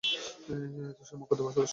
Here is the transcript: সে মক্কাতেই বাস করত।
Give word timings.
সে 1.07 1.13
মক্কাতেই 1.15 1.43
বাস 1.45 1.53
করত। 1.55 1.67